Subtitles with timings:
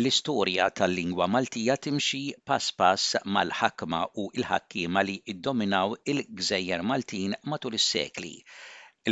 [0.00, 2.18] L-istorja tal-lingwa Maltija timxi
[2.50, 8.30] pass pass mal-ħakma u l-ħakkiema li iddominaw il-Gżejjer Maltin matul is-sekli.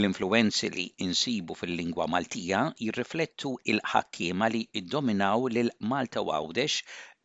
[0.00, 6.78] L-influenzi li insibu fil-lingwa Maltija jirriflettu il-ħakkiema li iddominaw lil Malta Għawdex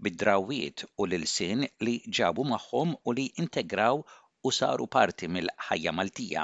[0.07, 4.03] bid-drawiet u l-sin li ġabu magħhom u li integraw
[4.49, 6.43] u saru parti mill-ħajja Maltija.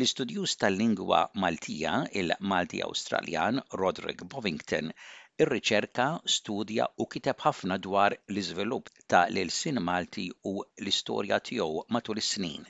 [0.00, 4.94] L-istudjus tal-lingwa Maltija, il-Malti Awstraljan Roderick Bovington,
[5.42, 6.04] Ir-riċerka
[6.36, 12.64] studja u kiteb ħafna dwar l-iżvilupp ta' l-sin Malti u l-istorja tiegħu matul is-snin.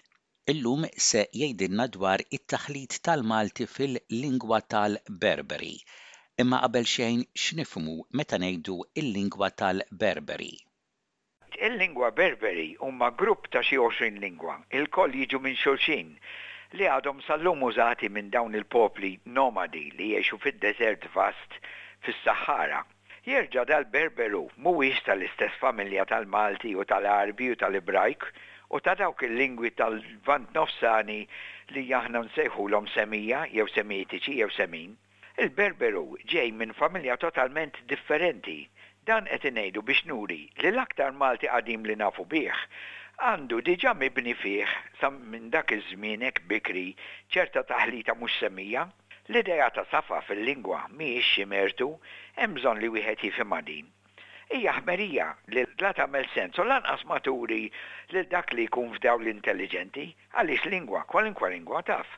[0.53, 5.73] Illum se jgħidilna dwar it-taħlit tal-Malti fil-lingwa tal-Berberi.
[6.45, 10.53] Imma qabel xejn x'nifhmu meta ngħidu l lingwa tal-Berberi.
[11.65, 16.13] Il-lingwa Berberi huma grupp ta' xi 20 lingwa, il-koll jiġu minn xulxin
[16.77, 21.63] li għadhom sal-lum użati minn dawn il-popli nomadi li jiexu fid-desert vast
[22.07, 22.85] fis-Sahara.
[23.29, 28.29] Jerġa' dal-Berberu mhuwiex tal-istess familja tal-Malti u tal-Arbi u tal-Ibrajk
[28.75, 31.21] u ta' dawk il-lingwi tal-Vant Nofsani
[31.75, 34.95] li jaħna nsejħulhom semija jew semitiċi jew semin.
[35.47, 38.59] Il-Berberu ġej minn familja totalment differenti.
[39.11, 42.65] Dan qed ingħidu biex nuri li l-aktar Malti qadim li nafu bih
[43.29, 46.87] għandu diġa mibni fih sam minn dak iż-żmienek bikri
[47.37, 48.85] ċerta taħlita mhux semija
[49.29, 51.87] L-idea ta' safa fil-lingwa miex ximertu,
[52.39, 53.91] hemm bżonn li wieħed jifhem din.
[54.59, 57.59] Ija ħmerija li la tagħmel sens u lanqas maturi
[58.15, 62.09] li dak li jkun f'daw l-intelligenti għaliex lingwa, kwalinkwa lingwa taf,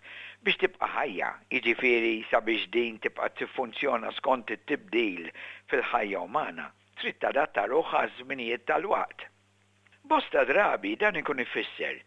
[0.46, 5.32] biex tibqa' ħajja, jiġifieri sabiex din tibqa' tiffunzjona skont it-tibdil
[5.72, 6.70] fil-ħajja umana,
[7.02, 9.26] trid tadatta ruħha żminijiet tal-waqt.
[10.14, 11.98] Bosta drabi dan ikun ifisser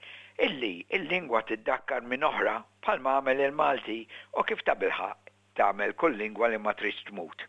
[0.41, 2.53] illi il-lingwa tiddakkar minn oħra
[2.85, 3.97] pal għamel il-Malti
[4.39, 7.43] u kif ta' bilħaq tagħmel kull lingwa li ma trix tmut.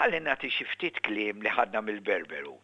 [0.00, 2.54] Ħalli nagħti xi ftit kliem li ħadna mill-Berberu.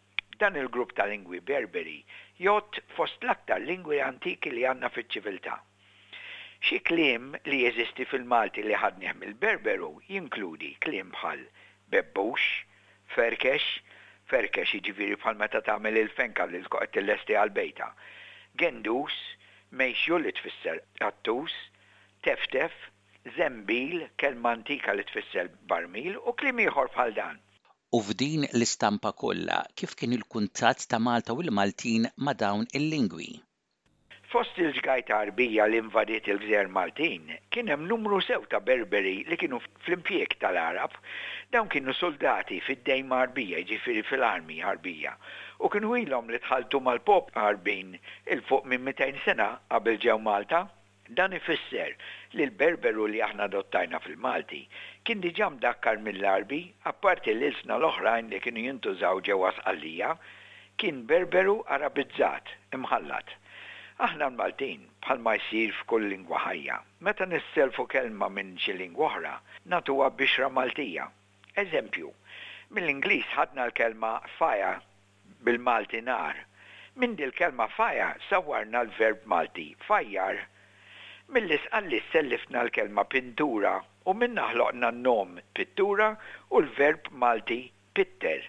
[0.41, 1.97] Dan il-grupp ta' lingwi Berberi
[2.41, 5.55] jott fost l-aktar lingwi antiki li għandna fiċ-ċiviltà.
[6.63, 11.45] Xi kliem li jeżisti fil-Malti li ħadnieh mill-Berberu jinkludi kliem bħal
[11.93, 12.43] bebbux,
[13.15, 13.63] ferkex,
[14.27, 17.89] ferkex jiġifieri bħal meta tagħmel il-fenka li l-koqgħet l-esti għal-bejta,
[18.63, 19.19] gendus,
[19.79, 20.77] mejxju li tfisser
[21.09, 21.53] attus,
[22.27, 22.75] teftef,
[23.37, 27.41] zembil, kelma antika li tfisser barmil u klim ieħor bħal dan.
[27.97, 33.31] U f'din l-istampa kollha kif kien il-kuntatt ta' Malta u l-Maltin ma' dawn il-lingwi.
[34.33, 39.35] Fost il ġgajt arbija li invadiet il-gżer Maltin, kien hemm numru sew ta' berberi li
[39.41, 40.95] kienu fl-impjek tal-Arab,
[41.55, 45.11] dawn kienu soldati fid-dejma arbija, ġifiri fil-armi arbija,
[45.67, 47.93] u kienu ilhom li tħaltu mal-pop arbin
[48.37, 50.63] il-fuq minn 200 sena qabel ġew Malta.
[51.21, 51.93] Dan ifisser
[52.33, 54.63] li l-berberu li aħna dottajna fil-Malti
[55.05, 56.63] kien diġam dakkar mill-arbi,
[56.93, 60.11] apparti l-ilsna l-oħrajn li kienu jintużaw ġewwa Sqallija,
[60.81, 63.37] kien berberu arabizzat, imħallat
[64.01, 66.77] Aħna l-Maltin bħal ma jsir f'kull lingwa ħajja.
[67.05, 69.33] Meta nisselfu kelma minn xi lingwa oħra,
[69.73, 71.05] natuha bixra Maltija.
[71.63, 72.09] Eżempju,
[72.73, 74.71] mill-Ingliż ħadna l-kelma fire
[75.45, 76.39] bil-Malti nar.
[76.95, 80.39] Min dil-kelma fire sawarna l-verb Malti, fajjar.
[81.29, 83.75] Mill-isqalli sellifna l-kelma pintura
[84.09, 86.15] u minna ħloqna n-nom pittura
[86.49, 87.61] u l-verb Malti
[87.93, 88.41] pitter.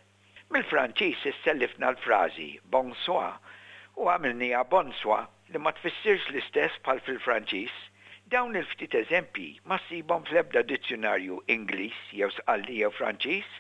[0.50, 3.36] Mill-Franċis sellifna l-frażi bonsoir
[4.02, 5.16] u għamilnija bonswa
[5.54, 7.74] li ma tfissirx l-istess bħal fil-Franċis.
[8.32, 13.52] Dawn il-ftit eżempji ma sibhom fl-ebda dizzjonarju Ingliż jew sqalli jew Franċis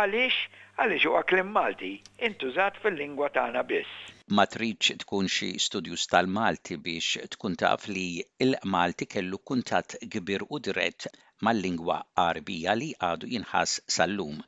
[0.00, 0.46] għaliex
[0.82, 1.92] għaliex huwa għaklim Malti
[2.28, 3.96] intużat fil-lingwa tagħna biss.
[4.38, 8.06] Ma tridx tkun xi studjus tal-Malti biex tkun taf li
[8.46, 11.08] il-Malti kellu kuntat kbir u dirett
[11.42, 11.98] mal-lingwa
[12.28, 14.38] Arbija li għadu jinħas sal-lum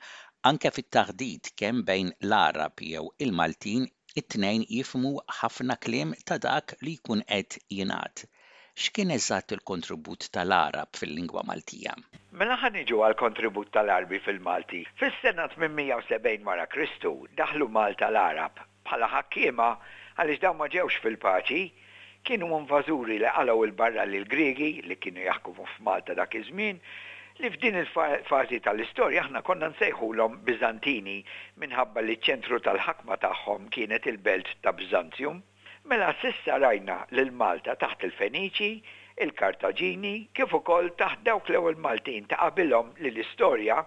[0.50, 3.88] anke fit-taħdid kemm bejn l-Arab jew il-Maltin
[4.20, 5.11] it-tnejn jifmu
[5.41, 8.25] ħafna kliem ta' dak li jkun qed jingħad
[8.82, 11.93] x'kien eżatt il-kontribut tal-Arab fil-lingwa Maltija.
[12.41, 14.81] Mela ħan iġu għal kontribut tal-Arbi fil-Malti.
[15.00, 19.67] Fis-sena 870 wara Kristu daħlu Malta l-Arab bħala ħakkiema
[20.17, 21.67] għaliex dawn ma ġewx fil-paċi,
[22.25, 26.81] kienu invażuri li qalgħu il-barra lill Griegi li kienu jaħkumu f'Malta dak iż-żmien
[27.47, 31.15] li f'din il-fazi tal-istorja aħna konna nsejħulhom Bizantini
[31.62, 35.41] minħabba li ċentru tal-ħakma tagħhom kienet il-belt ta' Bizantium.
[35.93, 38.69] Mela sissa rajna lil Malta taħt il-Feniċi,
[39.27, 43.81] il-Kartaġini, kif ukoll taħt dawk l-ewwel Maltin ta' qabilhom li l-istorja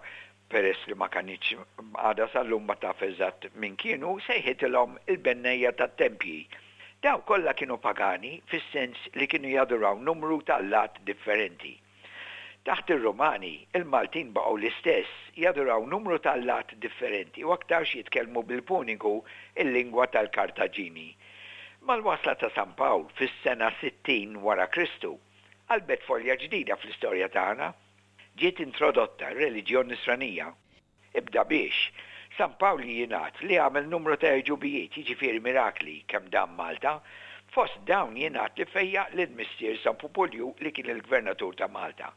[0.52, 1.56] peress li ma kanitx
[2.04, 6.44] għada sal-lum ma taf eżatt minn kienu sejħitilhom il-bennejja tat-tempji.
[7.00, 11.78] Daw kollha kienu pagani fis-sens li kienu jaduraw numru tal-lat differenti
[12.66, 13.48] Taħt ir-Romani,
[13.78, 15.10] il-Maltin baqgħu l-istess,
[15.42, 19.12] jaduraw numru tal-lat differenti u aktarx jitkellmu bil-Puniku
[19.64, 21.04] il-lingwa tal-Kartaġini.
[21.90, 25.12] Mal-wasla ta' San Pawl fis-sena 60 wara Kristu,
[25.76, 27.70] għalbet folja ġdida fl-istorja tagħna,
[28.42, 30.48] ġiet introdotta r-reliġjon nisranija.
[31.22, 31.80] Ibda biex,
[32.40, 36.96] San Pawli jingħat li għamel numru ta' ġubijiet jiġifieri mirakli kemm dam Malta,
[37.54, 42.10] fost dawn jingħat li fejjaq l-Mistier San Pupulju li kien il-Gvernatur ta' Malta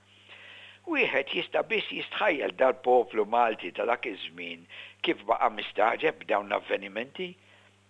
[0.87, 4.63] wieħed jista' biss jistħajjel dal-poplu Malti ta' dak iż-żmien
[5.03, 7.29] kif baqa' mistaġeb dawn l-avvenimenti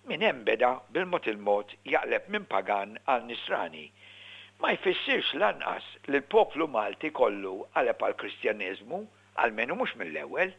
[0.10, 3.86] minn hemm beda bil-mod il-mod jaqleb minn pagan għal nisrani.
[4.60, 9.02] Ma jfissirx lanqas li l-poplu Malti kollu għaleb għal kristjaniżmu
[9.40, 10.52] għalmenu mhux mill-ewwel.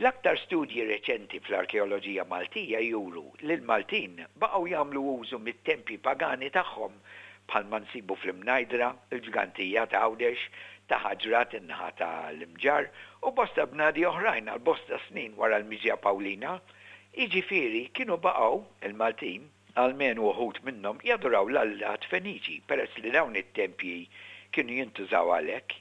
[0.00, 6.94] L-aktar studji reċenti fl-arkeoloġija Maltija juru li l-Maltin baqgħu jagħmlu użu mit-tempi pagani tagħhom
[7.50, 10.46] bħal mansibu fl-Mnajdra, il-ġgantija ta' Għawdex,
[10.90, 12.86] ta' ħaġrat innaħa ta' l-imġar
[13.28, 16.54] u bosta bnadi oħrajn għal bosta snin wara l-Miġja Pawlina,
[17.24, 18.56] iġifiri kienu baqaw
[18.88, 19.44] il-Maltin
[19.82, 24.00] għalmen uħut minnom jaduraw l-allat feniċi peress li dawn it-tempji
[24.56, 25.78] kienu jintużaw għalek.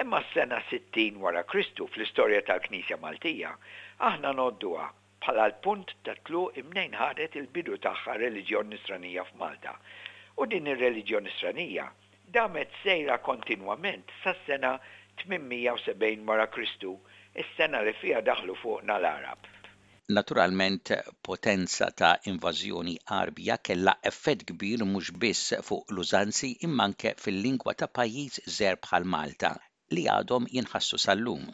[0.00, 3.52] Imma s-sena 60 wara Kristu fl-istorja tal-Knisja Maltija,
[4.08, 4.88] aħna nodduha
[5.20, 9.76] bħala l-punt ta' tlu imnejn ħadet il-bidu tagħha religjon nisranija f'Malta.
[10.40, 11.90] U din ir-reliġjon nisranija
[12.32, 14.78] damet sejra kontinwament sas-sena
[15.18, 16.98] 870 mara Kristu,
[17.40, 19.40] is-sena li fija daħlu fuq l-Arab.
[20.18, 20.90] Naturalment,
[21.26, 27.90] potenza ta' invażjoni arbja kella effett kbir mhux biss fuq l-użanzi imma anke fil-lingwa ta'
[27.98, 29.52] pajjiż żer bħal Malta
[29.94, 31.44] li għadhom jinħassu sal-lum.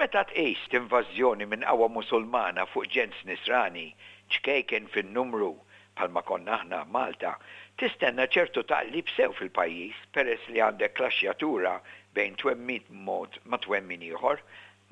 [0.00, 3.86] Meta tqis invażjoni minn qawwa musulmana fuq ġens nisrani
[4.34, 5.52] ċkejken fin-numru
[5.96, 7.36] bħalma konna aħna Malta
[7.80, 11.70] tistenna ċertu taqlib sew fil-pajjiż peress li għandek klaxxjatura
[12.18, 14.42] bejn twemmit mod ma twemmin ieħor,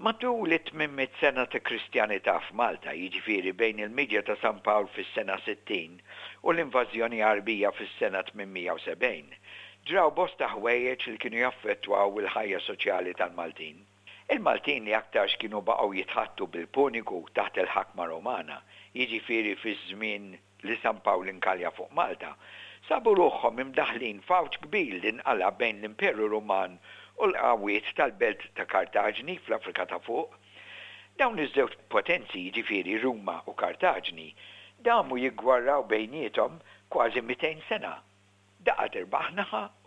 [0.06, 6.00] matul it-800 sena ta' Kristjanità f'Malta, jiġifieri bejn il-midja ta' San Pawl fis-sena 60
[6.46, 9.36] u l-invażjoni Arbija fis-sena 870,
[9.92, 13.84] ġraw bosta ħwejjeġ li kienu jaffettwaw il-ħajja soċjali tal-Maltin.
[14.32, 18.60] Il-Maltin li aktarx kienu baqgħu jitħattu bil-Puniku taħt il-ħakma Romana,
[18.98, 20.24] jiġifieri fiż-żmien
[20.66, 22.30] li San Pawl inkalja fuq Malta,
[22.88, 26.74] sabu ruħhom imdaħlin fawċ kbir din għala bejn l-Imperu Ruman
[27.22, 30.34] u l għawiet tal-belt ta' Kartaġni fl-Afrika ta' fuq.
[31.22, 34.28] Dawn iż-żewġ potenzi jiġifieri Ruma u Kartaġni
[34.90, 36.58] damu jiggwarraw bejnietom
[36.90, 37.94] kważi 200 sena.
[38.66, 39.30] Daqat irbaħ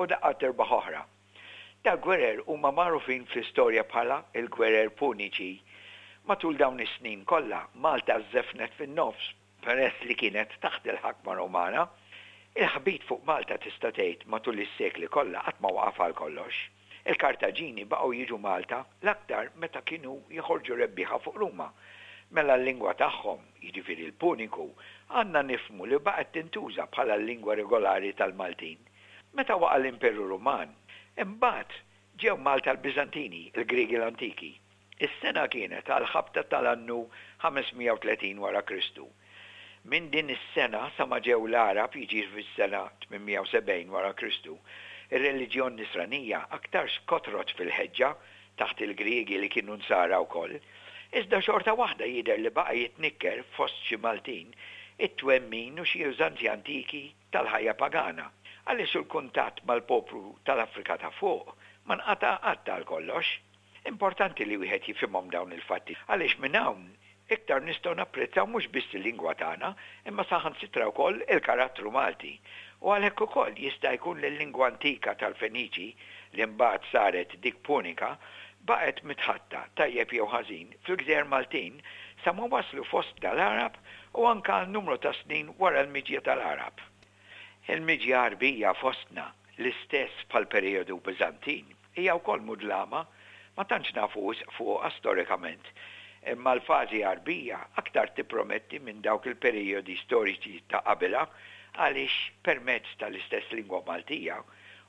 [0.02, 1.04] u daqat irbaħ oħra.
[1.84, 5.52] Da' gwerer huma magħrufin fl-istorja bħala il-gwerer puniċi
[6.26, 9.26] Matul dawn is-snin kollha Malta żefnet fin-nofs
[9.66, 11.84] peress li kienet taħt il-ħakma Romana,
[12.60, 16.62] il-ħbit fuq Malta tista' tgħid matul is-sekli kollha qatt ma waqaf għal kollox.
[17.12, 21.68] Il-Kartaġini baqgħu jiġu Malta l-aktar meta kienu jħorġu rebbieħa fuq Ruma.
[22.40, 24.70] Mela l-lingwa tagħhom, jiġifieri l-Puniku,
[25.20, 28.80] għandna nifmu li baqgħet tintuża bħala l-lingwa regolari tal-Maltin.
[29.36, 30.72] Meta waqa l-Imperu Ruman,
[31.28, 31.80] imbagħad
[32.16, 34.54] ġew Malta l-Biżantini, il-Griegi l-Antiki,
[35.06, 36.96] Is-sena kienet għal ħabta tal-annu
[37.44, 39.08] 530 wara Kristu.
[39.94, 44.54] Min din is-sena sa ma ġew l-Arab jiġi fis-sena 870 wara Kristu.
[45.12, 48.14] Ir-reliġjon nisranija aktar kotrot fil-ħeġġa
[48.64, 50.56] taħt il-Griegi li kienu nsara wkoll.
[51.22, 54.56] Iżda xorta waħda jidher li baqa jitnikker fost xi Maltin
[55.10, 57.04] it-twemmin u xi użanti antiki
[57.36, 58.30] tal-ħajja pagana
[58.70, 61.58] għaliex il-kuntatt mal-poplu tal-Afrika ta' fuq
[61.92, 63.36] ma nqata għatta tal-kollox.
[63.92, 66.84] Importanti li wieħed jifimhom dawn il-fatti, għaliex minn hawn
[67.36, 69.72] iktar nistgħu napprezzaw mhux biss il-lingwa tagħna,
[70.12, 72.30] imma saħan sitra wkoll il-karattru Malti.
[72.86, 75.90] U għalhekk ukoll jista' jkun l-lingwa antika tal-Feniċi
[76.38, 78.14] li mbagħad saret dik punika
[78.72, 81.78] baqet mitħatta tajjeb jew ħażin fil-gżer Maltin
[82.24, 83.76] sa ma waslu fost tal-Arab
[84.24, 86.78] u anka numru ta' snin wara l-miġja tal-Arab.
[87.68, 89.28] Il-miġja Arbija fostna
[89.60, 93.04] l-istess pal periodu Bizantin hija wkoll mudlama
[93.58, 95.66] ma tantx nafu fuqha storikament.
[96.32, 101.26] Imma l-fażi arbija aktar tipprometti minn dawk il perijodi storiċi ta' qabela
[101.84, 102.16] għaliex
[102.48, 104.40] permezz tal-istess lingwa Maltija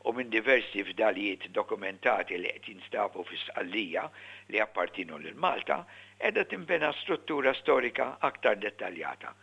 [0.05, 4.07] u minn diversi fdalijiet dokumentati li qed jinstabu fis-sqallija
[4.53, 5.81] li appartinu lil Malta,
[6.21, 9.35] edha timbena struttura storika aktar dettaljata.